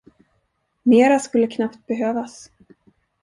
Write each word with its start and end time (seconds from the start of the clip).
Mera 0.83 1.19
skulle 1.19 1.47
knappt 1.47 1.87
behövas. 1.87 2.49